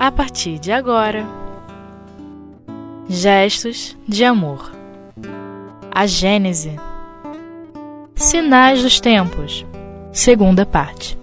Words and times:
a 0.00 0.10
partir 0.10 0.58
de 0.58 0.72
agora. 0.72 1.26
Gestos 3.06 3.94
de 4.08 4.24
amor. 4.24 4.72
A 5.90 6.06
Gênese. 6.06 6.74
Sinais 8.14 8.82
dos 8.82 8.98
Tempos. 8.98 9.66
Segunda 10.10 10.64
parte. 10.64 11.18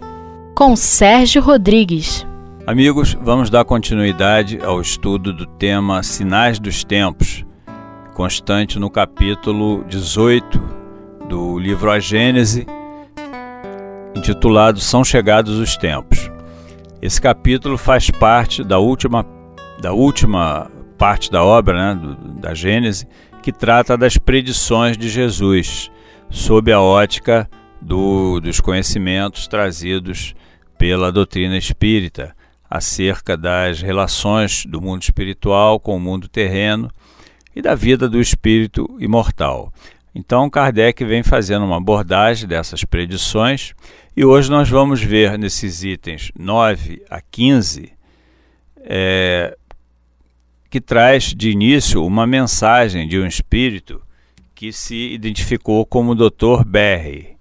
Com 0.54 0.76
Sérgio 0.76 1.42
Rodrigues. 1.42 2.24
Amigos, 2.68 3.18
vamos 3.20 3.50
dar 3.50 3.66
continuidade 3.66 4.60
ao 4.64 4.80
estudo 4.80 5.34
do 5.34 5.48
tema 5.48 6.04
Sinais 6.04 6.60
dos 6.60 6.84
Tempos, 6.84 7.44
constante 8.14 8.78
no 8.78 8.92
capítulo 8.92 9.84
18 9.86 10.62
do 11.28 11.58
livro 11.58 11.90
A 11.90 12.00
Gênese, 12.00 12.68
intitulado 14.16 14.80
São 14.80 15.04
Chegados 15.04 15.58
os 15.58 15.76
Tempos. 15.78 16.37
Esse 17.02 17.22
capítulo 17.22 17.78
faz 17.78 18.10
parte 18.10 18.64
da 18.64 18.80
última, 18.80 19.26
da 19.80 19.94
última 19.94 20.70
parte 20.98 21.32
da 21.32 21.44
obra, 21.44 21.96
né, 21.96 22.18
da 22.40 22.56
Gênese, 22.56 23.08
que 23.44 23.52
trata 23.52 23.96
das 23.96 24.18
predições 24.18 24.98
de 24.98 25.08
Jesus, 25.08 25.92
sob 26.30 26.72
a 26.72 26.82
ótica 26.82 27.48
do, 27.80 28.40
dos 28.40 28.60
conhecimentos 28.60 29.48
trazidos 29.48 30.34
pela 30.78 31.12
doutrina 31.12 31.56
espírita 31.56 32.36
acerca 32.70 33.38
das 33.38 33.80
relações 33.80 34.66
do 34.66 34.82
mundo 34.82 35.04
espiritual 35.04 35.80
com 35.80 35.96
o 35.96 36.00
mundo 36.00 36.28
terreno 36.28 36.92
e 37.56 37.62
da 37.62 37.76
vida 37.76 38.10
do 38.10 38.20
espírito 38.20 38.88
imortal. 39.00 39.72
Então, 40.20 40.50
Kardec 40.50 41.06
vem 41.06 41.22
fazendo 41.22 41.64
uma 41.64 41.78
abordagem 41.78 42.48
dessas 42.48 42.84
predições 42.84 43.76
e 44.16 44.26
hoje 44.26 44.50
nós 44.50 44.68
vamos 44.68 45.00
ver 45.00 45.38
nesses 45.38 45.84
itens 45.84 46.32
9 46.36 47.04
a 47.08 47.22
15 47.22 47.94
é, 48.78 49.56
que 50.72 50.82
traz 50.82 51.36
de 51.36 51.52
início 51.52 52.04
uma 52.04 52.26
mensagem 52.26 53.08
de 53.08 53.20
um 53.20 53.28
espírito 53.28 54.02
que 54.56 54.74
se 54.74 54.96
identificou 55.14 55.86
como 55.86 56.16
Dr. 56.16 56.66
Berry. 56.66 57.38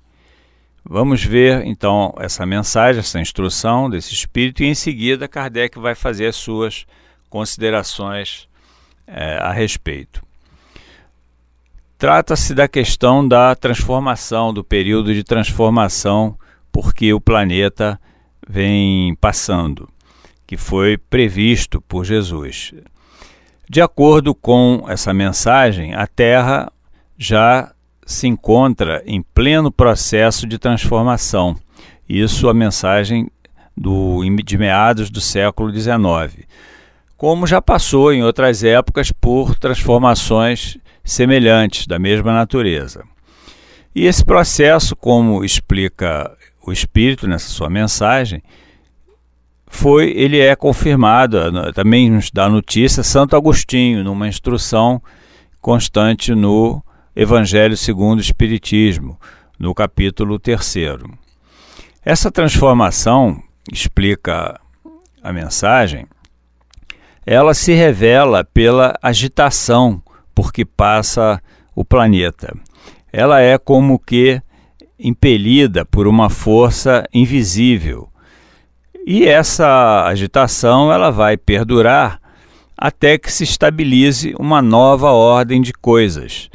Vamos 0.84 1.24
ver 1.24 1.64
então 1.64 2.12
essa 2.18 2.44
mensagem, 2.44 3.00
essa 3.00 3.18
instrução 3.18 3.88
desse 3.88 4.12
espírito, 4.12 4.62
e 4.62 4.66
em 4.66 4.74
seguida 4.74 5.26
Kardec 5.26 5.78
vai 5.78 5.94
fazer 5.94 6.26
as 6.26 6.36
suas 6.36 6.84
considerações 7.30 8.46
é, 9.06 9.38
a 9.38 9.50
respeito. 9.50 10.25
Trata-se 11.98 12.54
da 12.54 12.68
questão 12.68 13.26
da 13.26 13.54
transformação, 13.54 14.52
do 14.52 14.62
período 14.62 15.14
de 15.14 15.24
transformação 15.24 16.36
porque 16.70 17.10
o 17.14 17.20
planeta 17.20 17.98
vem 18.46 19.14
passando, 19.14 19.88
que 20.46 20.58
foi 20.58 20.98
previsto 20.98 21.80
por 21.80 22.04
Jesus. 22.04 22.74
De 23.66 23.80
acordo 23.80 24.34
com 24.34 24.84
essa 24.88 25.14
mensagem, 25.14 25.94
a 25.94 26.06
Terra 26.06 26.70
já 27.16 27.72
se 28.04 28.28
encontra 28.28 29.02
em 29.06 29.22
pleno 29.22 29.72
processo 29.72 30.46
de 30.46 30.58
transformação. 30.58 31.56
Isso 32.06 32.46
a 32.46 32.52
mensagem 32.52 33.30
do, 33.74 34.20
de 34.44 34.58
meados 34.58 35.08
do 35.08 35.20
século 35.20 35.72
XIX. 35.72 36.46
Como 37.16 37.46
já 37.46 37.62
passou 37.62 38.12
em 38.12 38.22
outras 38.22 38.62
épocas 38.62 39.10
por 39.10 39.58
transformações 39.58 40.76
semelhantes, 41.06 41.86
da 41.86 41.98
mesma 41.98 42.32
natureza. 42.32 43.04
E 43.94 44.04
esse 44.04 44.22
processo, 44.22 44.94
como 44.94 45.42
explica 45.42 46.30
o 46.66 46.72
Espírito 46.72 47.26
nessa 47.26 47.48
sua 47.48 47.70
mensagem, 47.70 48.42
foi 49.66 50.10
ele 50.10 50.38
é 50.38 50.54
confirmado, 50.54 51.38
também 51.72 52.10
nos 52.10 52.30
dá 52.30 52.48
notícia 52.48 53.02
Santo 53.02 53.36
Agostinho, 53.36 54.04
numa 54.04 54.28
instrução 54.28 55.00
constante 55.60 56.34
no 56.34 56.82
Evangelho 57.14 57.76
segundo 57.76 58.18
o 58.18 58.22
Espiritismo, 58.22 59.18
no 59.58 59.74
capítulo 59.74 60.38
3. 60.38 60.76
Essa 62.04 62.30
transformação, 62.30 63.42
explica 63.72 64.60
a 65.22 65.32
mensagem, 65.32 66.06
ela 67.24 67.54
se 67.54 67.72
revela 67.72 68.44
pela 68.44 68.96
agitação 69.02 70.00
por 70.36 70.52
que 70.52 70.66
passa 70.66 71.42
o 71.74 71.82
planeta. 71.82 72.54
Ela 73.10 73.40
é 73.40 73.56
como 73.56 73.98
que 73.98 74.40
impelida 74.98 75.86
por 75.86 76.06
uma 76.06 76.28
força 76.28 77.08
invisível. 77.12 78.08
E 79.06 79.24
essa 79.24 80.04
agitação 80.04 80.92
ela 80.92 81.10
vai 81.10 81.38
perdurar 81.38 82.20
até 82.76 83.16
que 83.16 83.32
se 83.32 83.44
estabilize 83.44 84.34
uma 84.38 84.60
nova 84.60 85.10
ordem 85.10 85.62
de 85.62 85.72
coisas, 85.72 86.50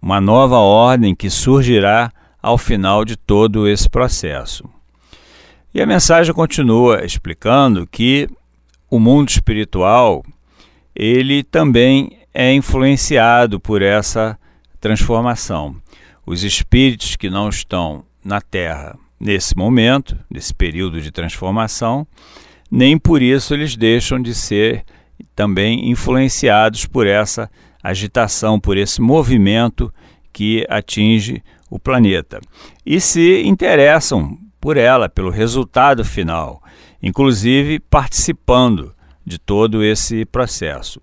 uma 0.00 0.20
nova 0.20 0.56
ordem 0.56 1.14
que 1.14 1.28
surgirá 1.28 2.10
ao 2.42 2.56
final 2.56 3.04
de 3.04 3.14
todo 3.14 3.68
esse 3.68 3.90
processo. 3.90 4.64
E 5.74 5.82
a 5.82 5.86
mensagem 5.86 6.32
continua 6.32 7.04
explicando 7.04 7.86
que 7.86 8.26
o 8.90 8.98
mundo 8.98 9.28
espiritual 9.28 10.24
ele 10.94 11.42
também 11.42 12.17
é 12.40 12.54
influenciado 12.54 13.58
por 13.58 13.82
essa 13.82 14.38
transformação 14.80 15.74
os 16.24 16.44
espíritos 16.44 17.16
que 17.16 17.28
não 17.28 17.48
estão 17.48 18.04
na 18.24 18.40
Terra 18.40 18.96
nesse 19.18 19.56
momento, 19.56 20.16
nesse 20.30 20.54
período 20.54 21.00
de 21.00 21.10
transformação, 21.10 22.06
nem 22.70 22.96
por 22.96 23.22
isso 23.22 23.54
eles 23.54 23.74
deixam 23.74 24.22
de 24.22 24.36
ser 24.36 24.84
também 25.34 25.90
influenciados 25.90 26.86
por 26.86 27.08
essa 27.08 27.50
agitação, 27.82 28.60
por 28.60 28.76
esse 28.76 29.00
movimento 29.00 29.92
que 30.32 30.64
atinge 30.70 31.42
o 31.68 31.76
planeta. 31.76 32.40
E 32.86 33.00
se 33.00 33.42
interessam 33.44 34.38
por 34.60 34.76
ela, 34.76 35.08
pelo 35.08 35.30
resultado 35.30 36.04
final, 36.04 36.62
inclusive 37.02 37.80
participando 37.80 38.94
de 39.26 39.40
todo 39.40 39.82
esse 39.82 40.24
processo 40.24 41.02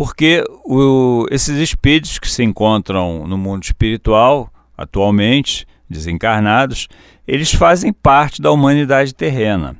porque 0.00 0.42
o, 0.64 1.26
esses 1.30 1.58
espíritos 1.58 2.18
que 2.18 2.26
se 2.26 2.42
encontram 2.42 3.26
no 3.26 3.36
mundo 3.36 3.64
espiritual 3.64 4.50
atualmente, 4.74 5.66
desencarnados, 5.90 6.88
eles 7.28 7.52
fazem 7.52 7.92
parte 7.92 8.40
da 8.40 8.50
humanidade 8.50 9.14
terrena 9.14 9.76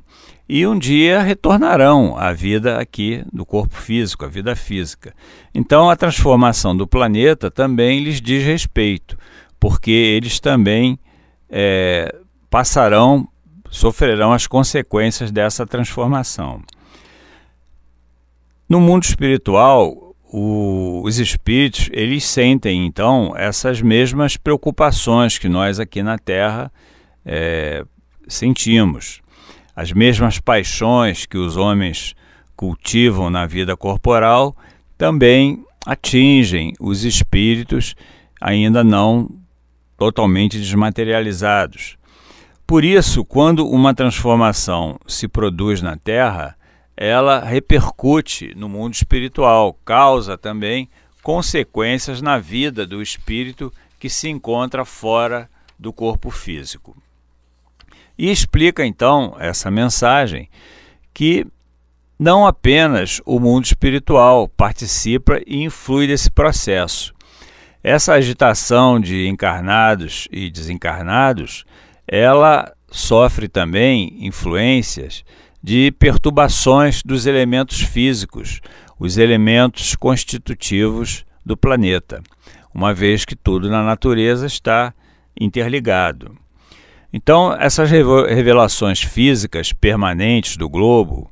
e 0.47 0.67
um 0.67 0.77
dia 0.77 1.23
retornarão 1.23 2.15
à 2.15 2.31
vida 2.33 2.79
aqui 2.79 3.23
do 3.33 3.43
corpo 3.43 3.73
físico, 3.73 4.23
à 4.23 4.27
vida 4.27 4.55
física. 4.55 5.11
Então 5.55 5.89
a 5.89 5.95
transformação 5.95 6.77
do 6.77 6.85
planeta 6.85 7.49
também 7.49 8.03
lhes 8.03 8.21
diz 8.21 8.45
respeito, 8.45 9.17
porque 9.59 9.89
eles 9.89 10.39
também 10.39 10.99
é, 11.49 12.15
passarão, 12.47 13.27
sofrerão 13.71 14.31
as 14.31 14.45
consequências 14.45 15.31
dessa 15.31 15.65
transformação. 15.65 16.61
No 18.69 18.79
mundo 18.79 19.03
espiritual, 19.03 20.10
o, 20.31 21.01
os 21.03 21.19
espíritos 21.19 21.89
eles 21.91 22.23
sentem 22.23 22.85
então 22.85 23.33
essas 23.35 23.81
mesmas 23.81 24.37
preocupações 24.37 25.37
que 25.37 25.49
nós 25.49 25.79
aqui 25.79 26.01
na 26.01 26.17
Terra 26.17 26.71
é, 27.25 27.83
sentimos, 28.27 29.21
as 29.75 29.91
mesmas 29.91 30.39
paixões 30.39 31.25
que 31.25 31.37
os 31.37 31.57
homens 31.57 32.15
cultivam 32.55 33.29
na 33.29 33.45
vida 33.45 33.75
corporal 33.75 34.55
também 34.97 35.65
atingem 35.85 36.73
os 36.79 37.03
espíritos 37.03 37.95
ainda 38.39 38.83
não 38.83 39.29
totalmente 39.97 40.57
desmaterializados. 40.57 41.97
Por 42.65 42.85
isso, 42.85 43.25
quando 43.25 43.67
uma 43.67 43.93
transformação 43.93 44.97
se 45.05 45.27
produz 45.27 45.81
na 45.81 45.97
Terra, 45.97 46.55
ela 47.03 47.39
repercute 47.39 48.53
no 48.55 48.69
mundo 48.69 48.93
espiritual, 48.93 49.73
causa 49.83 50.37
também 50.37 50.87
consequências 51.23 52.21
na 52.21 52.37
vida 52.37 52.85
do 52.85 53.01
espírito 53.01 53.73
que 53.99 54.07
se 54.07 54.29
encontra 54.29 54.85
fora 54.85 55.49
do 55.79 55.91
corpo 55.91 56.29
físico. 56.29 56.95
E 58.15 58.29
explica 58.29 58.85
então 58.85 59.35
essa 59.39 59.71
mensagem 59.71 60.47
que 61.11 61.43
não 62.19 62.45
apenas 62.45 63.19
o 63.25 63.39
mundo 63.39 63.65
espiritual 63.65 64.47
participa 64.47 65.41
e 65.47 65.63
influi 65.63 66.05
desse 66.05 66.29
processo. 66.29 67.15
Essa 67.83 68.13
agitação 68.13 68.99
de 68.99 69.27
encarnados 69.27 70.27
e 70.31 70.51
desencarnados, 70.51 71.65
ela 72.07 72.71
sofre 72.91 73.47
também 73.47 74.23
influências 74.23 75.25
de 75.63 75.91
perturbações 75.91 77.01
dos 77.03 77.25
elementos 77.25 77.81
físicos, 77.81 78.59
os 78.99 79.17
elementos 79.17 79.95
constitutivos 79.95 81.25
do 81.45 81.57
planeta, 81.57 82.21
uma 82.73 82.93
vez 82.93 83.25
que 83.25 83.35
tudo 83.35 83.69
na 83.69 83.83
natureza 83.83 84.45
está 84.45 84.93
interligado. 85.39 86.35
Então, 87.13 87.53
essas 87.59 87.89
revelações 87.89 89.01
físicas 89.01 89.73
permanentes 89.73 90.55
do 90.55 90.69
globo, 90.69 91.29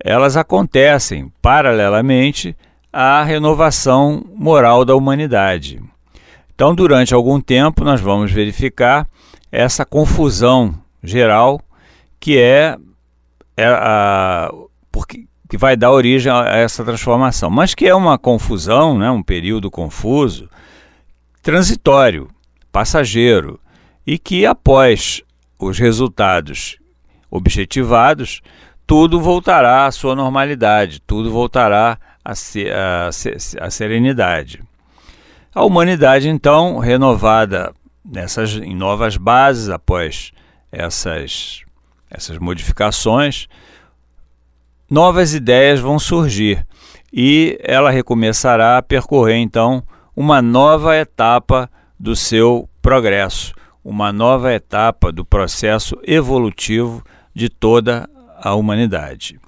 elas 0.00 0.36
acontecem 0.36 1.30
paralelamente 1.42 2.56
à 2.92 3.22
renovação 3.22 4.24
moral 4.34 4.84
da 4.84 4.94
humanidade. 4.94 5.80
Então, 6.54 6.74
durante 6.74 7.14
algum 7.14 7.40
tempo, 7.40 7.84
nós 7.84 8.00
vamos 8.00 8.32
verificar 8.32 9.06
essa 9.50 9.84
confusão 9.84 10.74
geral 11.02 11.60
que 12.18 12.38
é, 12.38 12.76
é 13.56 13.66
a, 13.66 14.50
porque, 14.90 15.26
que 15.48 15.56
vai 15.56 15.76
dar 15.76 15.90
origem 15.90 16.32
a 16.32 16.56
essa 16.56 16.84
transformação, 16.84 17.50
mas 17.50 17.74
que 17.74 17.86
é 17.86 17.94
uma 17.94 18.18
confusão, 18.18 18.98
né, 18.98 19.10
um 19.10 19.22
período 19.22 19.70
confuso, 19.70 20.48
transitório, 21.42 22.28
passageiro, 22.70 23.60
e 24.06 24.18
que 24.18 24.46
após 24.46 25.22
os 25.58 25.78
resultados 25.78 26.78
objetivados, 27.30 28.40
tudo 28.86 29.20
voltará 29.20 29.86
à 29.86 29.90
sua 29.90 30.14
normalidade, 30.14 31.00
tudo 31.06 31.30
voltará 31.30 31.98
à, 32.24 32.32
à, 32.32 33.08
à 33.66 33.70
serenidade. 33.70 34.62
A 35.54 35.64
humanidade, 35.64 36.28
então, 36.28 36.78
renovada 36.78 37.72
nessas, 38.04 38.54
em 38.56 38.74
novas 38.74 39.16
bases 39.16 39.68
após 39.68 40.32
essas, 40.70 41.62
essas 42.12 42.38
modificações, 42.38 43.48
novas 44.88 45.34
ideias 45.34 45.80
vão 45.80 45.98
surgir 45.98 46.66
e 47.12 47.58
ela 47.62 47.90
recomeçará 47.90 48.78
a 48.78 48.82
percorrer, 48.82 49.36
então, 49.36 49.82
uma 50.14 50.42
nova 50.42 50.96
etapa 50.96 51.70
do 51.98 52.14
seu 52.14 52.68
progresso, 52.80 53.54
uma 53.84 54.12
nova 54.12 54.52
etapa 54.52 55.10
do 55.10 55.24
processo 55.24 55.98
evolutivo 56.04 57.02
de 57.34 57.48
toda 57.48 58.08
a 58.38 58.54
humanidade. 58.54 59.40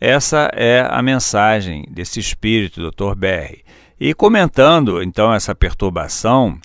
Essa 0.00 0.50
é 0.54 0.86
a 0.90 1.00
mensagem 1.00 1.84
desse 1.88 2.18
espírito, 2.18 2.90
Dr. 2.90 3.14
Berry. 3.14 3.62
E 4.00 4.12
comentando 4.14 5.00
então 5.00 5.32
essa 5.32 5.54
perturbação 5.54 6.58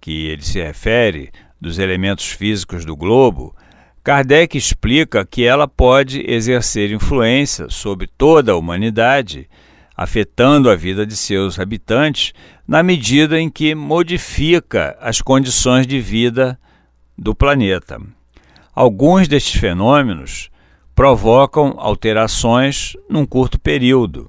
que 0.00 0.26
ele 0.26 0.42
se 0.42 0.62
refere 0.62 1.32
dos 1.60 1.78
elementos 1.78 2.26
físicos 2.26 2.84
do 2.84 2.94
globo, 2.94 3.54
Kardec 4.04 4.58
explica 4.58 5.24
que 5.24 5.44
ela 5.44 5.68
pode 5.68 6.28
exercer 6.28 6.90
influência 6.90 7.68
sobre 7.70 8.08
toda 8.08 8.50
a 8.50 8.56
humanidade, 8.56 9.48
afetando 9.96 10.68
a 10.68 10.74
vida 10.74 11.06
de 11.06 11.16
seus 11.16 11.60
habitantes, 11.60 12.32
na 12.66 12.82
medida 12.82 13.40
em 13.40 13.48
que 13.48 13.76
modifica 13.76 14.96
as 15.00 15.20
condições 15.20 15.86
de 15.86 16.00
vida 16.00 16.58
do 17.16 17.32
planeta. 17.32 18.00
Alguns 18.74 19.28
destes 19.28 19.60
fenômenos 19.60 20.50
provocam 20.96 21.76
alterações 21.78 22.96
num 23.08 23.24
curto 23.24 23.60
período, 23.60 24.28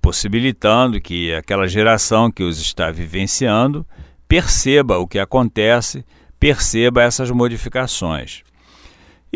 possibilitando 0.00 0.98
que 0.98 1.34
aquela 1.34 1.68
geração 1.68 2.30
que 2.30 2.42
os 2.42 2.58
está 2.58 2.90
vivenciando 2.90 3.86
perceba 4.26 4.96
o 4.96 5.06
que 5.06 5.18
acontece, 5.18 6.06
perceba 6.40 7.02
essas 7.02 7.30
modificações. 7.30 8.43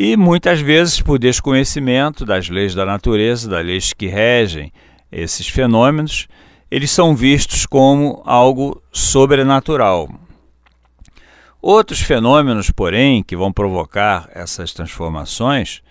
E 0.01 0.17
muitas 0.17 0.61
vezes, 0.61 1.01
por 1.01 1.19
desconhecimento 1.19 2.25
das 2.25 2.49
leis 2.49 2.73
da 2.73 2.87
natureza, 2.87 3.51
das 3.51 3.67
leis 3.67 3.93
que 3.93 4.07
regem 4.07 4.73
esses 5.11 5.49
fenômenos, 5.49 6.29
eles 6.71 6.93
são 6.93 7.17
vistos 7.17 7.67
como 7.67 8.23
algo 8.25 8.81
sobrenatural. 8.93 10.09
Outros 11.61 11.99
fenômenos, 11.99 12.71
porém, 12.71 13.25
que 13.25 13.35
vão 13.35 13.53
provocar 13.53 14.31
essas 14.33 14.73
transformações, 14.73 15.83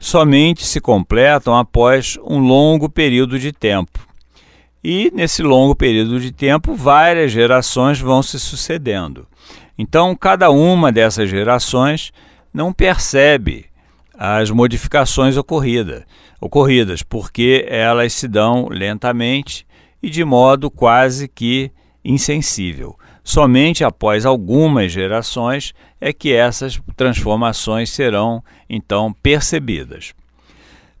somente 0.00 0.64
se 0.64 0.80
completam 0.80 1.54
após 1.54 2.18
um 2.24 2.38
longo 2.38 2.88
período 2.88 3.38
de 3.38 3.52
tempo. 3.52 4.00
E 4.82 5.12
nesse 5.14 5.42
longo 5.42 5.76
período 5.76 6.18
de 6.18 6.32
tempo, 6.32 6.74
várias 6.74 7.30
gerações 7.30 8.00
vão 8.00 8.22
se 8.22 8.40
sucedendo. 8.40 9.26
Então, 9.76 10.16
cada 10.16 10.50
uma 10.50 10.90
dessas 10.90 11.28
gerações 11.28 12.14
não 12.52 12.72
percebe 12.72 13.66
as 14.14 14.50
modificações 14.50 15.36
ocorrida, 15.36 16.06
ocorridas, 16.40 17.02
porque 17.02 17.64
elas 17.68 18.12
se 18.12 18.28
dão 18.28 18.68
lentamente 18.68 19.66
e 20.02 20.10
de 20.10 20.24
modo 20.24 20.70
quase 20.70 21.28
que 21.28 21.72
insensível. 22.04 22.96
Somente 23.24 23.84
após 23.84 24.26
algumas 24.26 24.90
gerações 24.90 25.72
é 26.00 26.12
que 26.12 26.32
essas 26.32 26.80
transformações 26.96 27.90
serão 27.90 28.42
então 28.68 29.12
percebidas. 29.12 30.12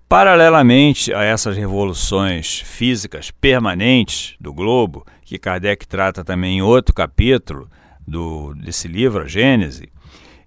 Paralelamente 0.08 1.12
a 1.12 1.24
essas 1.24 1.56
revoluções 1.56 2.60
físicas 2.60 3.30
permanentes 3.30 4.36
do 4.38 4.52
globo, 4.52 5.06
que 5.24 5.38
Kardec 5.38 5.86
trata 5.86 6.22
também 6.22 6.58
em 6.58 6.62
outro 6.62 6.94
capítulo 6.94 7.68
do, 8.06 8.54
desse 8.54 8.86
livro, 8.86 9.22
a 9.22 9.26
Gênese, 9.26 9.91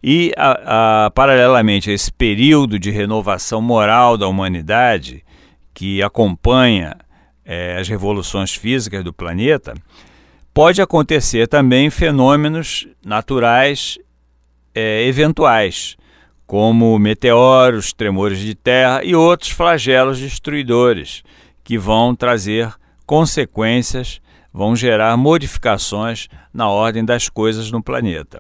e 0.08 0.32
a, 0.38 1.06
a, 1.06 1.10
paralelamente 1.10 1.90
a 1.90 1.94
esse 1.94 2.12
período 2.12 2.78
de 2.78 2.92
renovação 2.92 3.60
moral 3.60 4.16
da 4.16 4.28
humanidade 4.28 5.26
que 5.74 6.00
acompanha 6.04 6.96
é, 7.44 7.76
as 7.80 7.90
revoluções 7.90 8.54
físicas 8.54 9.04
do 9.04 9.12
planeta, 9.12 9.74
pode 10.54 10.80
acontecer 10.80 11.48
também 11.48 11.90
fenômenos 11.90 12.88
naturais 13.04 13.98
é, 14.76 15.08
eventuais, 15.08 15.98
como 16.46 17.00
meteoros, 17.00 17.92
tremores 17.92 18.38
de 18.38 18.54
terra 18.54 19.04
e 19.04 19.16
outros 19.16 19.50
flagelos 19.50 20.20
destruidores, 20.20 21.24
que 21.64 21.80
vão 21.80 22.16
trazer 22.16 22.72
consequências, 23.08 24.22
vão 24.54 24.76
gerar 24.76 25.18
modificações 25.18 26.28
na 26.54 26.70
ordem 26.70 27.04
das 27.04 27.28
coisas 27.28 27.72
no 27.72 27.82
planeta. 27.82 28.40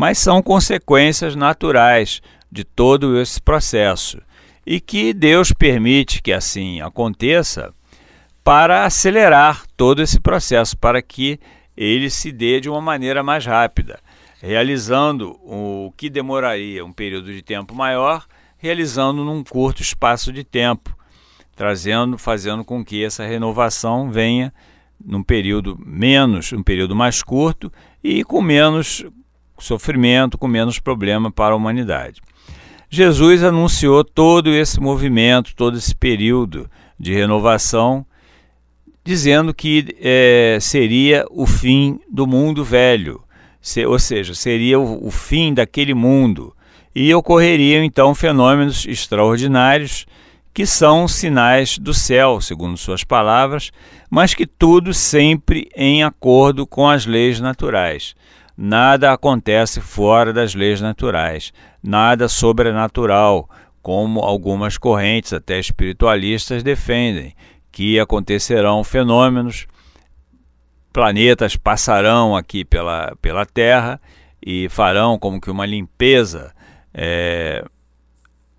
Mas 0.00 0.16
são 0.18 0.40
consequências 0.42 1.36
naturais 1.36 2.22
de 2.50 2.64
todo 2.64 3.20
esse 3.20 3.38
processo. 3.38 4.18
E 4.64 4.80
que 4.80 5.12
Deus 5.12 5.52
permite 5.52 6.22
que 6.22 6.32
assim 6.32 6.80
aconteça 6.80 7.74
para 8.42 8.86
acelerar 8.86 9.66
todo 9.76 10.00
esse 10.00 10.18
processo, 10.18 10.74
para 10.78 11.02
que 11.02 11.38
ele 11.76 12.08
se 12.08 12.32
dê 12.32 12.62
de 12.62 12.70
uma 12.70 12.80
maneira 12.80 13.22
mais 13.22 13.44
rápida, 13.44 14.00
realizando 14.40 15.32
o 15.44 15.92
que 15.98 16.08
demoraria 16.08 16.82
um 16.82 16.94
período 16.94 17.30
de 17.30 17.42
tempo 17.42 17.74
maior, 17.74 18.24
realizando 18.56 19.22
num 19.22 19.44
curto 19.44 19.82
espaço 19.82 20.32
de 20.32 20.44
tempo, 20.44 20.96
trazendo, 21.54 22.16
fazendo 22.16 22.64
com 22.64 22.82
que 22.82 23.04
essa 23.04 23.26
renovação 23.26 24.10
venha 24.10 24.50
num 24.98 25.22
período 25.22 25.78
menos, 25.78 26.54
um 26.54 26.62
período 26.62 26.96
mais 26.96 27.22
curto 27.22 27.70
e 28.02 28.24
com 28.24 28.40
menos 28.40 29.04
sofrimento, 29.60 30.38
com 30.38 30.48
menos 30.48 30.78
problema 30.78 31.30
para 31.30 31.54
a 31.54 31.56
humanidade. 31.56 32.20
Jesus 32.88 33.44
anunciou 33.44 34.02
todo 34.02 34.50
esse 34.50 34.80
movimento, 34.80 35.54
todo 35.54 35.78
esse 35.78 35.94
período 35.94 36.68
de 36.98 37.12
renovação 37.14 38.04
dizendo 39.04 39.54
que 39.54 39.96
é, 40.00 40.58
seria 40.60 41.24
o 41.30 41.46
fim 41.46 41.98
do 42.10 42.26
mundo 42.26 42.64
velho, 42.64 43.22
se, 43.60 43.84
ou 43.84 43.98
seja, 43.98 44.34
seria 44.34 44.78
o, 44.78 45.06
o 45.06 45.10
fim 45.10 45.52
daquele 45.52 45.94
mundo. 45.94 46.54
E 46.94 47.12
ocorreriam 47.14 47.84
então 47.84 48.14
fenômenos 48.14 48.86
extraordinários 48.86 50.06
que 50.52 50.66
são 50.66 51.06
sinais 51.06 51.78
do 51.78 51.94
céu, 51.94 52.40
segundo 52.40 52.76
suas 52.76 53.04
palavras, 53.04 53.70
mas 54.10 54.34
que 54.34 54.46
tudo 54.46 54.92
sempre 54.92 55.68
em 55.76 56.02
acordo 56.02 56.66
com 56.66 56.88
as 56.88 57.06
leis 57.06 57.40
naturais. 57.40 58.14
Nada 58.62 59.10
acontece 59.10 59.80
fora 59.80 60.34
das 60.34 60.54
leis 60.54 60.82
naturais, 60.82 61.50
nada 61.82 62.28
sobrenatural, 62.28 63.48
como 63.80 64.20
algumas 64.20 64.76
correntes, 64.76 65.32
até 65.32 65.58
espiritualistas, 65.58 66.62
defendem, 66.62 67.34
que 67.72 67.98
acontecerão 67.98 68.84
fenômenos, 68.84 69.66
planetas 70.92 71.56
passarão 71.56 72.36
aqui 72.36 72.62
pela, 72.62 73.16
pela 73.22 73.46
Terra 73.46 73.98
e 74.44 74.68
farão 74.68 75.18
como 75.18 75.40
que 75.40 75.50
uma 75.50 75.64
limpeza 75.64 76.52
é, 76.92 77.64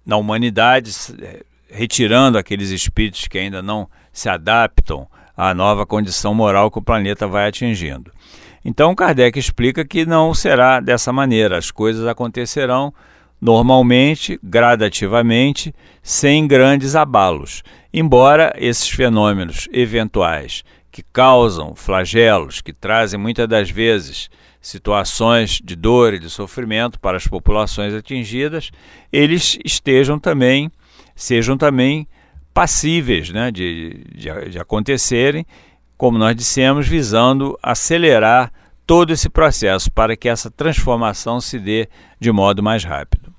na 0.03 0.17
humanidade, 0.17 0.89
é, 1.21 1.43
retirando 1.69 2.39
aqueles 2.39 2.71
espíritos 2.71 3.27
que 3.27 3.37
ainda 3.37 3.61
não 3.61 3.87
se 4.11 4.27
adaptam 4.27 5.07
à 5.37 5.53
nova 5.53 5.85
condição 5.85 6.33
moral 6.33 6.71
que 6.71 6.79
o 6.79 6.83
planeta 6.83 7.27
vai 7.27 7.47
atingindo. 7.47 8.11
Então 8.63 8.93
Kardec 8.93 9.37
explica 9.37 9.83
que 9.83 10.05
não 10.05 10.33
será 10.33 10.79
dessa 10.79 11.11
maneira, 11.11 11.57
as 11.57 11.71
coisas 11.71 12.07
acontecerão 12.07 12.93
normalmente, 13.41 14.39
gradativamente, 14.43 15.73
sem 16.03 16.47
grandes 16.47 16.95
abalos. 16.95 17.63
Embora 17.91 18.53
esses 18.55 18.87
fenômenos 18.87 19.67
eventuais 19.73 20.63
que 20.91 21.01
causam 21.01 21.73
flagelos, 21.73 22.61
que 22.61 22.71
trazem 22.71 23.19
muitas 23.19 23.47
das 23.47 23.71
vezes 23.71 24.29
situações 24.61 25.59
de 25.63 25.75
dor 25.75 26.13
e 26.13 26.19
de 26.19 26.29
sofrimento 26.29 26.99
para 26.99 27.17
as 27.17 27.25
populações 27.25 27.93
atingidas, 27.95 28.69
eles 29.11 29.57
estejam 29.65 30.19
também, 30.19 30.71
sejam 31.15 31.57
também 31.57 32.07
passíveis 32.53 33.29
né, 33.31 33.49
de, 33.49 34.03
de, 34.13 34.49
de 34.49 34.59
acontecerem, 34.59 35.45
como 36.01 36.17
nós 36.17 36.35
dissemos, 36.35 36.87
visando 36.87 37.55
acelerar 37.61 38.51
todo 38.87 39.13
esse 39.13 39.29
processo 39.29 39.91
para 39.91 40.17
que 40.17 40.27
essa 40.27 40.49
transformação 40.49 41.39
se 41.39 41.59
dê 41.59 41.87
de 42.19 42.31
modo 42.31 42.63
mais 42.63 42.83
rápido. 42.83 43.31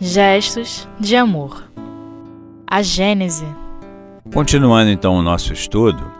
Gestos 0.00 0.88
de 0.98 1.14
amor. 1.14 1.70
A 2.66 2.80
Gênese. 2.80 3.44
Continuando 4.32 4.90
então 4.90 5.14
o 5.16 5.22
nosso 5.22 5.52
estudo, 5.52 6.10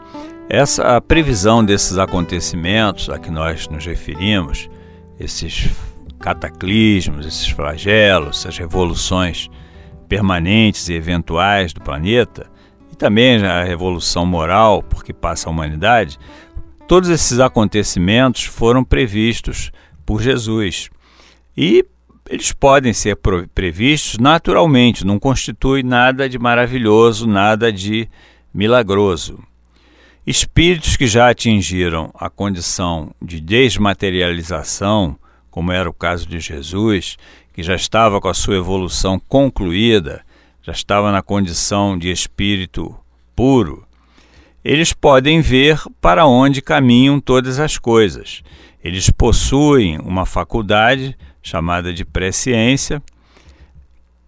essa 0.47 1.01
previsão 1.01 1.65
desses 1.65 1.97
acontecimentos 1.97 3.09
a 3.09 3.17
que 3.17 3.31
nós 3.31 3.67
nos 3.67 3.83
referimos, 3.83 4.69
esses 5.19 5.71
cataclismos, 6.19 7.25
esses 7.25 7.47
flagelos, 7.47 8.39
essas 8.39 8.57
revoluções 8.57 9.49
permanentes 10.07 10.87
e 10.89 10.93
eventuais 10.93 11.73
do 11.73 11.81
planeta, 11.81 12.49
e 12.91 12.95
também 12.95 13.43
a 13.45 13.63
revolução 13.63 14.25
moral 14.25 14.81
por 14.81 15.03
que 15.03 15.13
passa 15.13 15.49
a 15.49 15.51
humanidade, 15.51 16.17
todos 16.87 17.09
esses 17.09 17.39
acontecimentos 17.39 18.43
foram 18.43 18.83
previstos 18.83 19.71
por 20.05 20.21
Jesus. 20.21 20.89
E 21.55 21.85
eles 22.29 22.51
podem 22.51 22.93
ser 22.93 23.17
previstos 23.53 24.17
naturalmente, 24.17 25.05
não 25.05 25.19
constitui 25.19 25.83
nada 25.83 26.27
de 26.29 26.37
maravilhoso, 26.37 27.27
nada 27.27 27.71
de 27.71 28.09
milagroso. 28.53 29.39
Espíritos 30.25 30.97
que 30.97 31.07
já 31.07 31.29
atingiram 31.29 32.11
a 32.13 32.29
condição 32.29 33.11
de 33.21 33.39
desmaterialização, 33.39 35.17
como 35.57 35.71
era 35.71 35.89
o 35.89 35.93
caso 35.93 36.27
de 36.27 36.39
Jesus, 36.39 37.17
que 37.51 37.63
já 37.63 37.73
estava 37.73 38.21
com 38.21 38.27
a 38.27 38.33
sua 38.35 38.57
evolução 38.57 39.19
concluída, 39.19 40.23
já 40.61 40.71
estava 40.71 41.11
na 41.11 41.23
condição 41.23 41.97
de 41.97 42.11
espírito 42.11 42.95
puro, 43.35 43.83
eles 44.63 44.93
podem 44.93 45.41
ver 45.41 45.81
para 45.99 46.27
onde 46.27 46.61
caminham 46.61 47.19
todas 47.19 47.59
as 47.59 47.75
coisas. 47.75 48.43
Eles 48.83 49.09
possuem 49.09 49.97
uma 49.97 50.27
faculdade 50.27 51.17
chamada 51.41 51.91
de 51.91 52.05
presciência, 52.05 53.01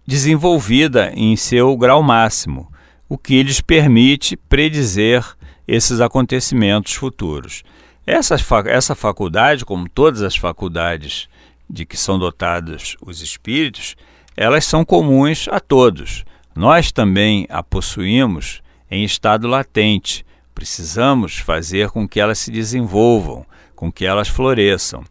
desenvolvida 0.04 1.12
em 1.14 1.36
seu 1.36 1.76
grau 1.76 2.02
máximo, 2.02 2.72
o 3.08 3.16
que 3.16 3.40
lhes 3.40 3.60
permite 3.60 4.36
predizer 4.36 5.24
esses 5.64 6.00
acontecimentos 6.00 6.94
futuros. 6.94 7.62
Essa, 8.06 8.36
essa 8.66 8.94
faculdade, 8.94 9.64
como 9.64 9.88
todas 9.88 10.22
as 10.22 10.36
faculdades 10.36 11.28
de 11.68 11.84
que 11.84 11.96
são 11.96 12.18
dotados 12.18 12.96
os 13.00 13.20
espíritos, 13.20 13.96
elas 14.36 14.64
são 14.64 14.84
comuns 14.84 15.46
a 15.50 15.60
todos. 15.60 16.24
Nós 16.54 16.90
também 16.90 17.46
a 17.48 17.62
possuímos 17.62 18.62
em 18.90 19.04
estado 19.04 19.46
latente. 19.46 20.26
Precisamos 20.54 21.38
fazer 21.38 21.90
com 21.90 22.08
que 22.08 22.18
elas 22.18 22.38
se 22.38 22.50
desenvolvam, 22.50 23.46
com 23.76 23.90
que 23.92 24.04
elas 24.04 24.28
floresçam. 24.28 25.04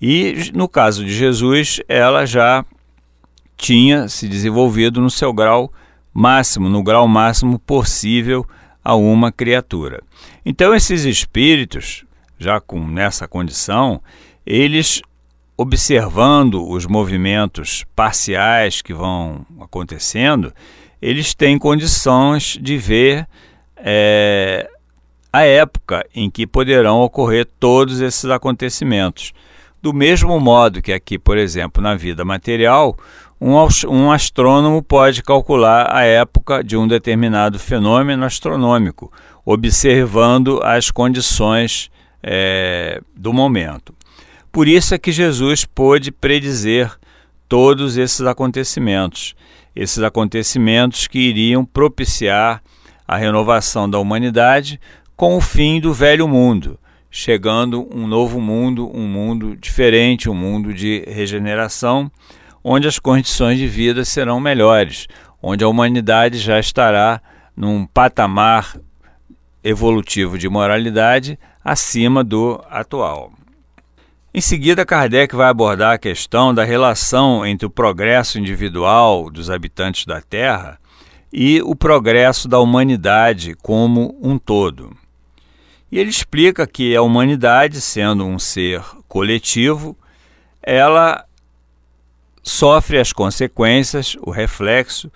E 0.00 0.50
no 0.52 0.68
caso 0.68 1.04
de 1.04 1.14
Jesus, 1.14 1.80
ela 1.86 2.26
já 2.26 2.64
tinha 3.56 4.08
se 4.08 4.26
desenvolvido 4.26 5.00
no 5.00 5.08
seu 5.08 5.32
grau 5.32 5.72
máximo, 6.12 6.68
no 6.68 6.82
grau 6.82 7.06
máximo 7.06 7.58
possível 7.60 8.44
a 8.84 8.96
uma 8.96 9.30
criatura. 9.30 10.02
Então 10.44 10.74
esses 10.74 11.04
espíritos, 11.04 12.04
já 12.42 12.60
com 12.60 12.86
nessa 12.86 13.26
condição, 13.28 14.02
eles 14.44 15.00
observando 15.56 16.68
os 16.68 16.86
movimentos 16.86 17.84
parciais 17.94 18.82
que 18.82 18.92
vão 18.92 19.46
acontecendo, 19.60 20.52
eles 21.00 21.34
têm 21.34 21.58
condições 21.58 22.58
de 22.60 22.76
ver 22.76 23.26
é, 23.76 24.68
a 25.32 25.42
época 25.42 26.04
em 26.14 26.30
que 26.30 26.46
poderão 26.46 27.00
ocorrer 27.00 27.46
todos 27.58 28.00
esses 28.00 28.24
acontecimentos. 28.26 29.32
Do 29.80 29.92
mesmo 29.92 30.38
modo 30.38 30.80
que 30.80 30.92
aqui, 30.92 31.18
por 31.18 31.36
exemplo, 31.36 31.82
na 31.82 31.94
vida 31.94 32.24
material, 32.24 32.96
um, 33.40 33.54
um 33.88 34.12
astrônomo 34.12 34.82
pode 34.82 35.22
calcular 35.22 35.92
a 35.92 36.02
época 36.02 36.62
de 36.62 36.76
um 36.76 36.86
determinado 36.86 37.58
fenômeno 37.58 38.24
astronômico, 38.24 39.12
observando 39.44 40.60
as 40.62 40.90
condições 40.90 41.90
é, 42.22 43.00
do 43.16 43.32
momento. 43.32 43.94
Por 44.50 44.68
isso 44.68 44.94
é 44.94 44.98
que 44.98 45.10
Jesus 45.10 45.64
pôde 45.64 46.12
predizer 46.12 46.92
todos 47.48 47.96
esses 47.96 48.20
acontecimentos, 48.22 49.34
esses 49.74 50.02
acontecimentos 50.02 51.06
que 51.06 51.18
iriam 51.18 51.64
propiciar 51.64 52.62
a 53.06 53.16
renovação 53.16 53.88
da 53.88 53.98
humanidade 53.98 54.80
com 55.16 55.36
o 55.36 55.40
fim 55.40 55.80
do 55.80 55.92
velho 55.92 56.26
mundo, 56.28 56.78
chegando 57.10 57.88
um 57.94 58.06
novo 58.06 58.40
mundo, 58.40 58.90
um 58.94 59.06
mundo 59.06 59.56
diferente, 59.56 60.30
um 60.30 60.34
mundo 60.34 60.72
de 60.72 61.04
regeneração, 61.06 62.10
onde 62.64 62.86
as 62.88 62.98
condições 62.98 63.58
de 63.58 63.66
vida 63.66 64.04
serão 64.04 64.40
melhores, 64.40 65.06
onde 65.42 65.64
a 65.64 65.68
humanidade 65.68 66.38
já 66.38 66.58
estará 66.58 67.20
num 67.56 67.86
patamar 67.86 68.76
evolutivo 69.62 70.38
de 70.38 70.48
moralidade 70.48 71.38
acima 71.64 72.24
do 72.24 72.62
atual. 72.68 73.32
Em 74.34 74.40
seguida, 74.40 74.86
Kardec 74.86 75.36
vai 75.36 75.48
abordar 75.48 75.92
a 75.92 75.98
questão 75.98 76.54
da 76.54 76.64
relação 76.64 77.44
entre 77.44 77.66
o 77.66 77.70
progresso 77.70 78.38
individual 78.38 79.30
dos 79.30 79.50
habitantes 79.50 80.06
da 80.06 80.22
Terra 80.22 80.78
e 81.30 81.60
o 81.62 81.74
progresso 81.74 82.48
da 82.48 82.58
humanidade 82.58 83.54
como 83.62 84.18
um 84.22 84.38
todo. 84.38 84.96
E 85.90 85.98
ele 85.98 86.08
explica 86.08 86.66
que 86.66 86.96
a 86.96 87.02
humanidade, 87.02 87.78
sendo 87.78 88.24
um 88.24 88.38
ser 88.38 88.82
coletivo, 89.06 89.94
ela 90.62 91.26
sofre 92.42 92.98
as 92.98 93.12
consequências, 93.12 94.16
o 94.22 94.30
reflexo 94.30 95.12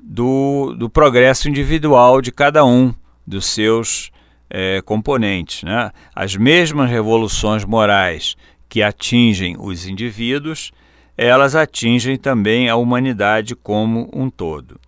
do, 0.00 0.72
do 0.78 0.88
progresso 0.88 1.48
individual 1.48 2.20
de 2.22 2.30
cada 2.30 2.64
um 2.64 2.94
dos 3.26 3.46
seus 3.46 4.11
é, 4.54 4.82
componentes. 4.82 5.62
Né? 5.62 5.90
As 6.14 6.36
mesmas 6.36 6.90
revoluções 6.90 7.64
morais 7.64 8.36
que 8.68 8.82
atingem 8.82 9.56
os 9.58 9.86
indivíduos, 9.86 10.70
elas 11.16 11.56
atingem 11.56 12.16
também 12.16 12.68
a 12.68 12.76
humanidade 12.76 13.56
como 13.56 14.10
um 14.12 14.28
todo. 14.28 14.78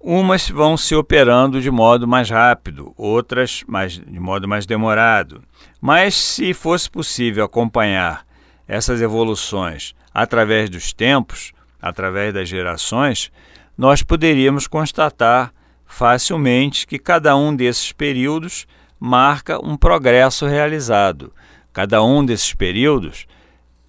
Umas 0.00 0.48
vão 0.48 0.76
se 0.76 0.94
operando 0.94 1.60
de 1.60 1.70
modo 1.70 2.06
mais 2.06 2.30
rápido, 2.30 2.92
outras 2.96 3.64
mais, 3.66 3.94
de 3.94 4.20
modo 4.20 4.46
mais 4.46 4.66
demorado. 4.66 5.42
Mas 5.80 6.14
se 6.14 6.52
fosse 6.52 6.90
possível 6.90 7.44
acompanhar 7.44 8.24
essas 8.68 9.00
evoluções 9.00 9.94
através 10.12 10.68
dos 10.68 10.92
tempos, 10.92 11.52
através 11.80 12.32
das 12.34 12.48
gerações, 12.48 13.32
nós 13.76 14.02
poderíamos 14.02 14.66
constatar 14.66 15.52
facilmente 15.86 16.86
que 16.86 16.98
cada 16.98 17.36
um 17.36 17.54
desses 17.54 17.92
períodos 17.92 18.66
marca 18.98 19.58
um 19.64 19.76
progresso 19.76 20.46
realizado. 20.46 21.32
Cada 21.72 22.02
um 22.02 22.24
desses 22.24 22.54
períodos 22.54 23.26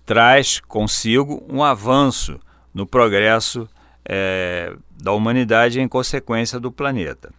traz 0.06 0.60
consigo 0.60 1.44
um 1.50 1.64
avanço 1.64 2.40
no 2.74 2.86
progresso 2.86 3.68
é, 4.04 4.76
da 5.02 5.12
humanidade 5.12 5.80
em 5.80 5.88
consequência 5.88 6.60
do 6.60 6.72
planeta. 6.72 7.32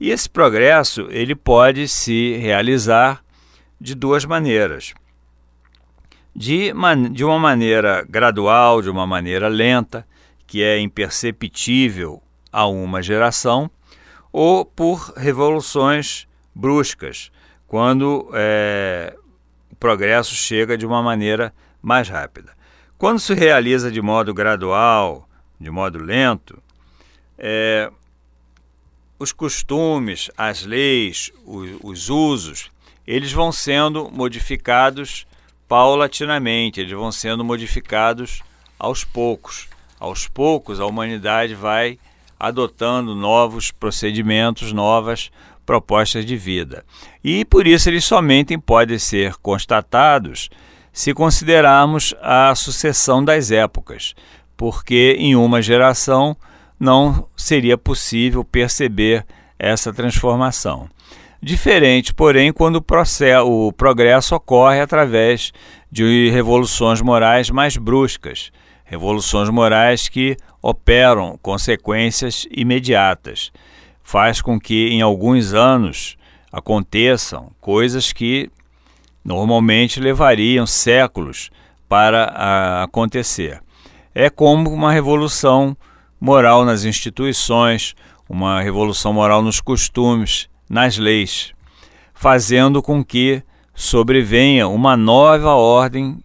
E 0.00 0.10
esse 0.10 0.28
progresso 0.28 1.06
ele 1.10 1.34
pode 1.34 1.86
se 1.88 2.36
realizar 2.36 3.22
de 3.80 3.94
duas 3.94 4.24
maneiras 4.24 4.94
de, 6.34 6.72
man 6.72 7.12
de 7.12 7.24
uma 7.24 7.38
maneira 7.38 8.04
gradual, 8.08 8.80
de 8.80 8.90
uma 8.90 9.06
maneira 9.06 9.48
lenta, 9.48 10.06
que 10.46 10.62
é 10.62 10.78
imperceptível 10.78 12.22
a 12.50 12.66
uma 12.66 13.02
geração, 13.02 13.70
ou 14.32 14.64
por 14.64 15.12
revoluções 15.16 16.26
bruscas, 16.54 17.30
quando 17.66 18.30
é, 18.34 19.16
o 19.70 19.76
progresso 19.76 20.34
chega 20.34 20.76
de 20.76 20.86
uma 20.86 21.02
maneira 21.02 21.52
mais 21.80 22.08
rápida. 22.08 22.52
Quando 22.98 23.18
se 23.18 23.34
realiza 23.34 23.90
de 23.90 24.00
modo 24.00 24.32
gradual, 24.32 25.28
de 25.58 25.70
modo 25.70 25.98
lento, 25.98 26.62
é, 27.38 27.90
os 29.18 29.32
costumes, 29.32 30.30
as 30.36 30.64
leis, 30.64 31.32
os, 31.44 31.70
os 31.82 32.08
usos, 32.10 32.70
eles 33.06 33.32
vão 33.32 33.50
sendo 33.50 34.10
modificados 34.10 35.26
paulatinamente, 35.66 36.80
eles 36.80 36.92
vão 36.92 37.10
sendo 37.10 37.44
modificados 37.44 38.42
aos 38.78 39.04
poucos. 39.04 39.68
Aos 39.98 40.28
poucos, 40.28 40.80
a 40.80 40.86
humanidade 40.86 41.54
vai 41.54 41.98
adotando 42.38 43.14
novos 43.14 43.70
procedimentos, 43.70 44.72
novas 44.72 45.30
propostas 45.64 46.24
de 46.24 46.36
vida. 46.36 46.84
E 47.22 47.44
por 47.44 47.66
isso 47.66 47.88
eles 47.88 48.04
somente 48.04 48.56
podem 48.58 48.98
ser 48.98 49.34
constatados 49.36 50.48
se 50.92 51.14
considerarmos 51.14 52.14
a 52.20 52.54
sucessão 52.54 53.24
das 53.24 53.50
épocas, 53.50 54.14
porque 54.56 55.16
em 55.18 55.34
uma 55.34 55.62
geração 55.62 56.36
não 56.78 57.26
seria 57.36 57.78
possível 57.78 58.44
perceber 58.44 59.24
essa 59.58 59.92
transformação. 59.92 60.88
Diferente, 61.40 62.14
porém, 62.14 62.52
quando 62.52 62.76
o, 62.76 62.82
processo, 62.82 63.46
o 63.48 63.72
progresso 63.72 64.34
ocorre 64.34 64.80
através 64.80 65.52
de 65.90 66.30
revoluções 66.30 67.00
morais 67.00 67.50
mais 67.50 67.76
bruscas, 67.76 68.52
revoluções 68.84 69.48
morais 69.48 70.08
que 70.08 70.36
operam 70.62 71.38
consequências 71.42 72.46
imediatas. 72.50 73.50
Faz 74.12 74.42
com 74.42 74.60
que 74.60 74.90
em 74.90 75.00
alguns 75.00 75.54
anos 75.54 76.18
aconteçam 76.52 77.50
coisas 77.62 78.12
que 78.12 78.50
normalmente 79.24 79.98
levariam 79.98 80.66
séculos 80.66 81.50
para 81.88 82.82
acontecer. 82.82 83.62
É 84.14 84.28
como 84.28 84.68
uma 84.68 84.92
revolução 84.92 85.74
moral 86.20 86.62
nas 86.62 86.84
instituições, 86.84 87.94
uma 88.28 88.60
revolução 88.60 89.14
moral 89.14 89.40
nos 89.40 89.62
costumes, 89.62 90.46
nas 90.68 90.98
leis, 90.98 91.54
fazendo 92.12 92.82
com 92.82 93.02
que 93.02 93.42
sobrevenha 93.74 94.68
uma 94.68 94.94
nova 94.94 95.54
ordem 95.54 96.18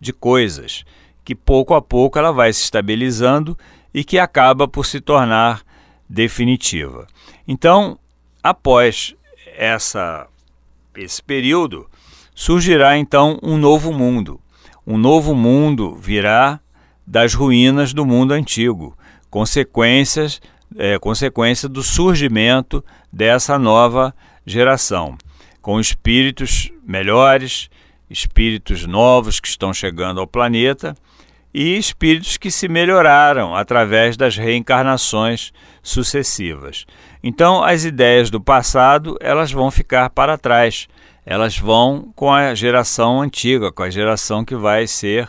de 0.00 0.14
coisas, 0.14 0.82
que 1.22 1.34
pouco 1.34 1.74
a 1.74 1.82
pouco 1.82 2.18
ela 2.18 2.32
vai 2.32 2.50
se 2.54 2.62
estabilizando 2.62 3.54
e 3.92 4.02
que 4.02 4.18
acaba 4.18 4.66
por 4.66 4.86
se 4.86 4.98
tornar 4.98 5.60
definitiva. 6.08 7.06
Então, 7.50 7.98
após 8.42 9.16
essa, 9.56 10.26
esse 10.94 11.22
período, 11.22 11.88
surgirá 12.34 12.98
então 12.98 13.38
um 13.42 13.56
novo 13.56 13.90
mundo. 13.90 14.38
Um 14.86 14.98
novo 14.98 15.34
mundo 15.34 15.96
virá 15.96 16.60
das 17.06 17.32
ruínas 17.32 17.94
do 17.94 18.04
mundo 18.04 18.32
antigo, 18.32 18.94
consequências, 19.30 20.42
é, 20.76 20.98
consequência 20.98 21.70
do 21.70 21.82
surgimento 21.82 22.84
dessa 23.10 23.58
nova 23.58 24.14
geração, 24.44 25.16
com 25.62 25.80
espíritos 25.80 26.70
melhores, 26.86 27.70
espíritos 28.10 28.84
novos 28.84 29.40
que 29.40 29.48
estão 29.48 29.72
chegando 29.72 30.20
ao 30.20 30.26
planeta 30.26 30.94
e 31.60 31.76
espíritos 31.76 32.36
que 32.36 32.52
se 32.52 32.68
melhoraram 32.68 33.52
através 33.52 34.16
das 34.16 34.36
reencarnações 34.36 35.52
sucessivas. 35.82 36.86
Então, 37.20 37.64
as 37.64 37.84
ideias 37.84 38.30
do 38.30 38.40
passado, 38.40 39.18
elas 39.20 39.50
vão 39.50 39.68
ficar 39.68 40.08
para 40.10 40.38
trás. 40.38 40.86
Elas 41.26 41.58
vão 41.58 42.12
com 42.14 42.32
a 42.32 42.54
geração 42.54 43.20
antiga, 43.20 43.72
com 43.72 43.82
a 43.82 43.90
geração 43.90 44.44
que 44.44 44.54
vai 44.54 44.86
ser 44.86 45.28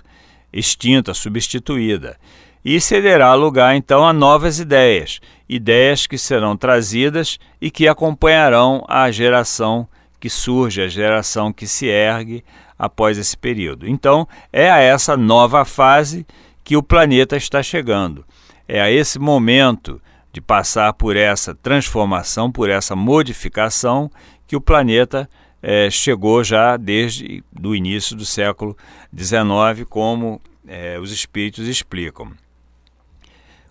extinta, 0.53 1.15
substituída. 1.15 2.15
E 2.63 2.79
cederá 2.79 3.33
lugar 3.33 3.75
então 3.75 4.05
a 4.05 4.13
novas 4.13 4.59
ideias, 4.59 5.19
ideias 5.49 6.05
que 6.05 6.19
serão 6.19 6.55
trazidas 6.55 7.39
e 7.59 7.71
que 7.71 7.87
acompanharão 7.87 8.85
a 8.87 9.09
geração 9.09 9.87
que 10.19 10.29
surge, 10.29 10.79
a 10.79 10.87
geração 10.87 11.51
que 11.51 11.65
se 11.65 11.87
ergue 11.87 12.43
após 12.79 13.17
esse 13.17 13.37
período. 13.37 13.85
Então, 13.85 14.25
é 14.51 14.71
a 14.71 14.79
essa 14.79 15.17
nova 15.17 15.65
fase 15.65 16.25
que 16.63 16.77
o 16.77 16.81
planeta 16.81 17.35
está 17.35 17.61
chegando. 17.61 18.25
É 18.67 18.79
a 18.79 18.89
esse 18.89 19.19
momento 19.19 20.01
de 20.31 20.39
passar 20.39 20.93
por 20.93 21.17
essa 21.17 21.53
transformação, 21.53 22.49
por 22.49 22.69
essa 22.69 22.95
modificação 22.95 24.09
que 24.47 24.55
o 24.55 24.61
planeta 24.61 25.29
é, 25.61 25.89
chegou 25.89 26.43
já 26.43 26.77
desde 26.77 27.43
o 27.61 27.75
início 27.75 28.15
do 28.15 28.25
século 28.25 28.77
XIX, 29.15 29.85
como 29.89 30.39
é, 30.67 30.97
os 30.99 31.11
espíritos 31.11 31.67
explicam. 31.67 32.31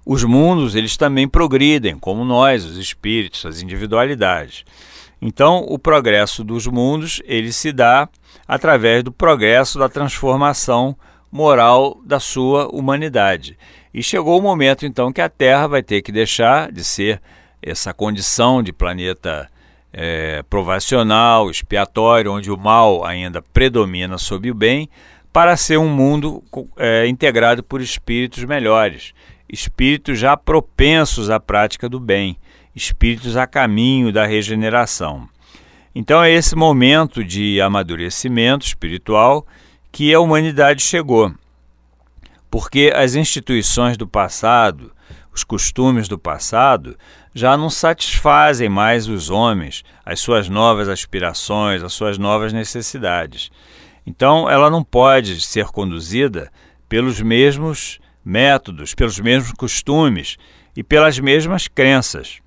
Os 0.05 0.25
mundos 0.25 0.75
eles 0.75 0.97
também 0.97 1.29
progridem, 1.29 1.99
como 1.99 2.25
nós, 2.25 2.65
os 2.65 2.77
espíritos, 2.79 3.45
as 3.45 3.63
individualidades. 3.63 4.65
Então, 5.21 5.65
o 5.69 5.79
progresso 5.79 6.45
dos 6.45 6.67
mundos 6.67 7.21
ele 7.25 7.53
se 7.53 7.73
dá 7.73 8.09
através 8.47 9.03
do 9.03 9.13
progresso 9.13 9.79
da 9.79 9.89
transformação 9.89 10.97
moral 11.31 12.01
da 12.05 12.21
sua 12.21 12.69
humanidade. 12.69 13.59
E 13.93 14.03
chegou 14.03 14.39
o 14.39 14.43
momento 14.43 14.87
então 14.87 15.13
que 15.13 15.21
a 15.21 15.29
Terra 15.29 15.67
vai 15.67 15.83
ter 15.83 16.03
que 16.03 16.13
deixar 16.13 16.71
de 16.71 16.85
ser 16.85 17.21
essa 17.61 17.93
condição 17.93 18.63
de 18.63 18.73
planeta 18.73 19.49
é, 19.93 20.43
provacional, 20.49 21.51
expiatório, 21.51 22.33
onde 22.33 22.51
o 22.51 22.57
mal 22.57 23.05
ainda 23.05 23.43
predomina 23.43 24.19
sobre 24.19 24.51
o 24.51 24.55
bem, 24.55 24.89
para 25.33 25.57
ser 25.57 25.79
um 25.79 25.89
mundo 25.89 26.43
é, 26.77 27.07
integrado 27.07 27.63
por 27.63 27.81
espíritos 27.81 28.45
melhores, 28.45 29.13
espíritos 29.49 30.19
já 30.19 30.37
propensos 30.37 31.31
à 31.31 31.41
prática 31.41 31.89
do 31.89 31.99
bem, 31.99 32.37
espíritos 32.79 33.37
a 33.37 33.47
caminho 33.47 34.13
da 34.13 34.25
regeneração. 34.25 35.29
Então 35.95 36.23
é 36.23 36.31
esse 36.31 36.55
momento 36.55 37.25
de 37.25 37.61
amadurecimento 37.61 38.65
espiritual 38.65 39.47
que 39.91 40.15
a 40.15 40.21
humanidade 40.21 40.81
chegou. 40.81 41.35
Porque 42.51 42.93
as 42.95 43.15
instituições 43.15 43.97
do 43.97 44.07
passado, 44.07 44.93
os 45.35 45.45
costumes 45.45 46.09
do 46.09 46.19
passado, 46.19 46.97
já 47.35 47.57
não 47.57 47.69
satisfazem 47.69 48.69
mais 48.69 49.09
os 49.09 49.29
homens, 49.29 49.85
as 50.05 50.21
suas 50.21 50.49
novas 50.49 50.89
aspirações, 50.89 51.83
as 51.83 51.93
suas 51.93 52.17
novas 52.17 52.53
necessidades. 52.53 53.51
Então, 54.07 54.49
ela 54.49 54.71
não 54.71 54.83
pode 54.83 55.41
ser 55.41 55.67
conduzida 55.67 56.51
pelos 56.89 57.21
mesmos 57.21 57.99
métodos, 58.25 58.95
pelos 58.95 59.19
mesmos 59.21 59.53
costumes 59.53 60.37
e 60.77 60.83
pelas 60.83 61.19
mesmas 61.19 61.69
crenças. 61.69 62.41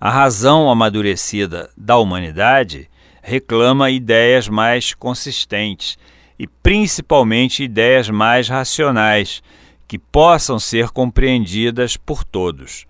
A 0.00 0.10
razão 0.10 0.70
amadurecida 0.70 1.70
da 1.76 1.98
humanidade 1.98 2.88
reclama 3.20 3.90
ideias 3.90 4.48
mais 4.48 4.94
consistentes 4.94 5.98
e 6.38 6.46
principalmente 6.46 7.64
ideias 7.64 8.08
mais 8.08 8.48
racionais 8.48 9.42
que 9.88 9.98
possam 9.98 10.56
ser 10.58 10.90
compreendidas 10.90 11.96
por 11.96 12.22
todos. 12.22 12.86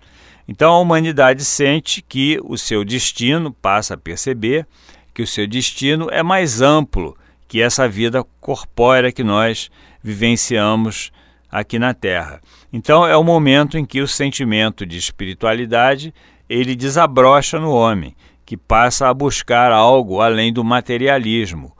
Então 0.47 0.71
a 0.71 0.79
humanidade 0.79 1.43
sente 1.43 2.01
que 2.01 2.39
o 2.43 2.57
seu 2.57 2.85
destino, 2.85 3.51
passa 3.51 3.95
a 3.95 3.97
perceber 3.97 4.67
que 5.11 5.23
o 5.23 5.27
seu 5.27 5.47
destino 5.47 6.09
é 6.11 6.21
mais 6.21 6.61
amplo 6.61 7.17
que 7.47 7.59
essa 7.59 7.89
vida 7.89 8.23
corpórea 8.39 9.11
que 9.11 9.23
nós 9.23 9.71
vivenciamos 10.03 11.11
aqui 11.51 11.79
na 11.79 11.95
Terra. 11.95 12.39
Então 12.71 13.05
é 13.07 13.17
o 13.17 13.23
momento 13.23 13.79
em 13.79 13.85
que 13.85 13.99
o 13.99 14.07
sentimento 14.07 14.85
de 14.85 14.97
espiritualidade 14.97 16.13
ele 16.49 16.75
desabrocha 16.75 17.59
no 17.59 17.71
homem, 17.71 18.15
que 18.45 18.57
passa 18.57 19.07
a 19.07 19.13
buscar 19.13 19.71
algo 19.71 20.21
além 20.21 20.51
do 20.51 20.63
materialismo, 20.63 21.75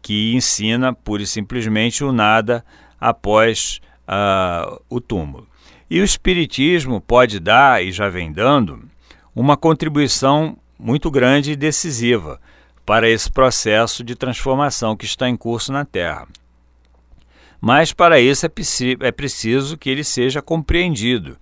que 0.00 0.34
ensina 0.34 0.94
pura 0.94 1.22
e 1.22 1.26
simplesmente 1.26 2.02
o 2.02 2.10
nada 2.10 2.64
após 2.98 3.80
o 4.88 5.00
túmulo. 5.00 5.46
E 5.90 6.00
o 6.00 6.04
Espiritismo 6.04 7.00
pode 7.00 7.38
dar, 7.38 7.84
e 7.84 7.92
já 7.92 8.08
vem 8.08 8.32
dando, 8.32 8.88
uma 9.34 9.56
contribuição 9.56 10.56
muito 10.78 11.10
grande 11.10 11.52
e 11.52 11.56
decisiva 11.56 12.40
para 12.86 13.08
esse 13.08 13.30
processo 13.30 14.02
de 14.02 14.14
transformação 14.14 14.96
que 14.96 15.04
está 15.04 15.28
em 15.28 15.36
curso 15.36 15.72
na 15.72 15.84
Terra. 15.84 16.26
Mas 17.60 17.92
para 17.92 18.18
isso 18.18 18.46
é, 18.46 18.50
é 19.00 19.12
preciso 19.12 19.76
que 19.76 19.90
ele 19.90 20.02
seja 20.02 20.40
compreendido, 20.40 21.36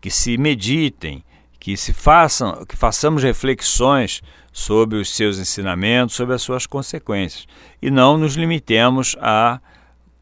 que 0.00 0.10
se 0.10 0.36
meditem, 0.36 1.24
que 1.62 1.76
se 1.76 1.92
façam, 1.92 2.64
que 2.66 2.76
façamos 2.76 3.22
reflexões 3.22 4.20
sobre 4.52 4.98
os 4.98 5.14
seus 5.14 5.38
ensinamentos, 5.38 6.16
sobre 6.16 6.34
as 6.34 6.42
suas 6.42 6.66
consequências, 6.66 7.46
e 7.80 7.88
não 7.88 8.18
nos 8.18 8.34
limitemos 8.34 9.14
à 9.20 9.60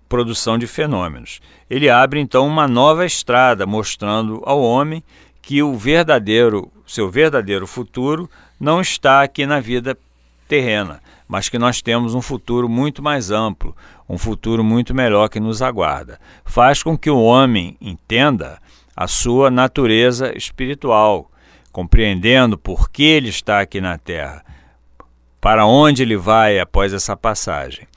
produção 0.07 0.59
de 0.59 0.67
fenômenos. 0.67 1.41
Ele 1.71 1.89
abre 1.89 2.21
então 2.21 2.47
uma 2.47 2.69
nova 2.69 3.07
estrada, 3.07 3.65
mostrando 3.65 4.43
ao 4.45 4.61
homem 4.61 5.03
que 5.41 5.63
o 5.63 5.79
verdadeiro, 5.79 6.71
seu 6.87 7.11
verdadeiro 7.11 7.67
futuro 7.67 8.29
não 8.61 8.79
está 8.79 9.23
aqui 9.23 9.47
na 9.47 9.61
vida 9.61 9.97
terrena, 10.47 11.01
mas 11.27 11.49
que 11.49 11.59
nós 11.59 11.81
temos 11.81 12.15
um 12.15 12.21
futuro 12.21 12.69
muito 12.69 13.03
mais 13.03 13.31
amplo, 13.31 13.75
um 14.07 14.19
futuro 14.19 14.63
muito 14.63 14.95
melhor 14.95 15.31
que 15.31 15.41
nos 15.41 15.63
aguarda. 15.63 16.21
Faz 16.45 16.83
com 16.83 16.99
que 16.99 17.09
o 17.09 17.23
homem 17.23 17.79
entenda 17.81 18.59
a 19.01 19.09
sua 19.09 19.51
natureza 19.51 20.37
espiritual, 20.37 21.31
compreendendo 21.73 22.59
por 22.59 22.91
que 22.91 23.03
ele 23.03 23.31
está 23.31 23.59
aqui 23.59 23.81
na 23.81 23.97
Terra, 23.97 24.45
para 25.41 25.65
onde 25.65 26.03
ele 26.03 26.19
vai 26.19 26.59
após 26.59 26.93
essa 26.93 27.17
passagem. 27.17 27.89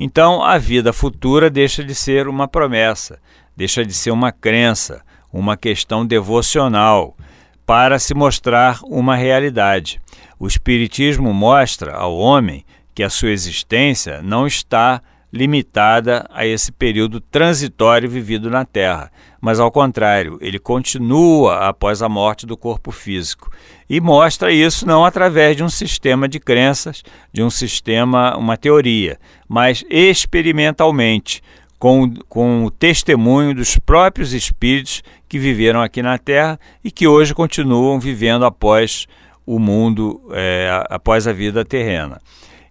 Então, 0.00 0.42
a 0.42 0.58
vida 0.58 0.92
futura 0.92 1.48
deixa 1.48 1.84
de 1.84 1.94
ser 1.94 2.26
uma 2.26 2.48
promessa, 2.48 3.20
deixa 3.56 3.84
de 3.84 3.94
ser 3.94 4.10
uma 4.10 4.32
crença, 4.32 5.04
uma 5.32 5.56
questão 5.56 6.04
devocional, 6.04 7.16
para 7.64 7.96
se 8.00 8.12
mostrar 8.12 8.80
uma 8.82 9.14
realidade. 9.14 10.00
O 10.40 10.48
Espiritismo 10.48 11.32
mostra 11.32 11.94
ao 11.94 12.18
homem 12.18 12.64
que 12.92 13.04
a 13.04 13.10
sua 13.10 13.30
existência 13.30 14.20
não 14.22 14.44
está 14.44 15.00
limitada 15.32 16.26
a 16.32 16.46
esse 16.46 16.72
período 16.72 17.20
transitório 17.20 18.08
vivido 18.08 18.48
na 18.48 18.64
Terra, 18.64 19.10
mas 19.40 19.60
ao 19.60 19.70
contrário, 19.70 20.38
ele 20.40 20.58
continua 20.58 21.68
após 21.68 22.02
a 22.02 22.08
morte 22.08 22.46
do 22.46 22.56
corpo 22.56 22.90
físico. 22.90 23.50
E 23.88 24.00
mostra 24.00 24.52
isso 24.52 24.86
não 24.86 25.04
através 25.04 25.56
de 25.56 25.62
um 25.62 25.68
sistema 25.68 26.28
de 26.28 26.40
crenças, 26.40 27.02
de 27.32 27.42
um 27.42 27.50
sistema, 27.50 28.36
uma 28.36 28.56
teoria, 28.56 29.18
mas 29.48 29.84
experimentalmente, 29.88 31.42
com, 31.78 32.12
com 32.28 32.64
o 32.64 32.70
testemunho 32.70 33.54
dos 33.54 33.78
próprios 33.78 34.32
espíritos 34.32 35.02
que 35.28 35.38
viveram 35.38 35.80
aqui 35.80 36.02
na 36.02 36.18
Terra 36.18 36.58
e 36.82 36.90
que 36.90 37.06
hoje 37.06 37.34
continuam 37.34 38.00
vivendo 38.00 38.44
após 38.44 39.06
o 39.46 39.58
mundo, 39.58 40.20
é, 40.32 40.68
após 40.90 41.26
a 41.28 41.32
vida 41.32 41.64
terrena 41.64 42.20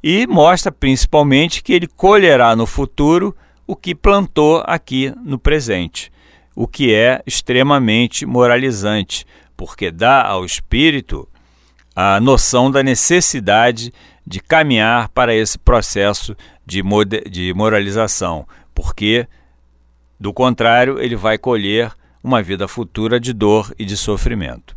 e 0.09 0.25
mostra 0.25 0.71
principalmente 0.71 1.61
que 1.61 1.73
ele 1.73 1.85
colherá 1.85 2.55
no 2.55 2.65
futuro 2.65 3.35
o 3.67 3.75
que 3.75 3.93
plantou 3.93 4.63
aqui 4.65 5.13
no 5.21 5.37
presente, 5.37 6.09
o 6.55 6.65
que 6.65 6.93
é 6.93 7.21
extremamente 7.27 8.25
moralizante, 8.25 9.25
porque 9.57 9.91
dá 9.91 10.25
ao 10.25 10.45
espírito 10.45 11.27
a 11.93 12.21
noção 12.21 12.71
da 12.71 12.81
necessidade 12.81 13.91
de 14.25 14.39
caminhar 14.39 15.09
para 15.09 15.35
esse 15.35 15.59
processo 15.59 16.37
de, 16.65 16.81
de 17.29 17.53
moralização, 17.53 18.47
porque, 18.73 19.27
do 20.17 20.31
contrário, 20.31 21.01
ele 21.01 21.17
vai 21.17 21.37
colher 21.37 21.91
uma 22.23 22.41
vida 22.41 22.65
futura 22.65 23.19
de 23.19 23.33
dor 23.33 23.75
e 23.77 23.83
de 23.83 23.97
sofrimento. 23.97 24.73